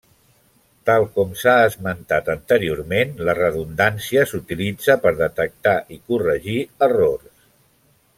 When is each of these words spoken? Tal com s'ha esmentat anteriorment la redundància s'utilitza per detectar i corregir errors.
Tal 0.89 1.03
com 1.17 1.33
s'ha 1.41 1.51
esmentat 1.65 2.31
anteriorment 2.33 3.13
la 3.27 3.35
redundància 3.39 4.23
s'utilitza 4.31 4.97
per 5.07 5.13
detectar 5.23 5.75
i 5.97 6.01
corregir 6.09 6.57
errors. 6.89 7.45